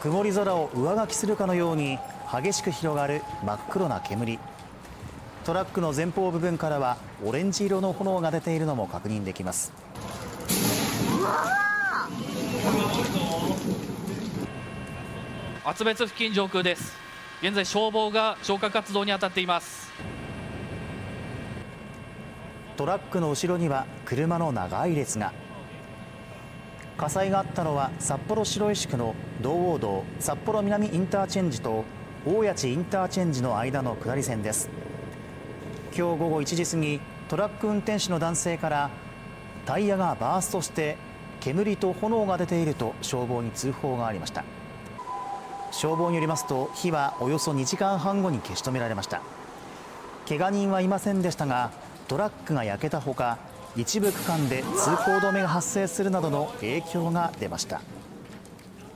[0.00, 1.98] 曇り空を上書きするかのように
[2.32, 4.38] 激しく広がる真っ黒な煙。
[5.44, 9.72] トラックの前方部分からはオレンジ色の炎が出ているのも確認できます。
[15.64, 16.94] 厚別付近上空です。
[17.42, 19.90] 現在消防が消火活動に当たっています。
[22.76, 25.32] トラックの後ろには車の長い列が
[26.98, 31.84] 火災があったのは札幌白石区の道央道札幌南インターチェンジと
[32.26, 34.68] 大谷地インターチェンジの間の下り線です。
[35.96, 38.90] 今日午後1時過ぎトラック運転手の男性から
[39.64, 40.96] タイヤがバーストして
[41.38, 44.44] 煙と炎が出ていると消防に通報がありました。
[45.70, 49.22] 消防によりますと火はおよそ2時間半後に消し止められました。
[50.28, 51.70] 怪我人はいませんでしたが
[52.08, 53.38] トラックが焼けたほか
[53.76, 57.80] 一部区間で通行止めが発生するなどの影響が出ました。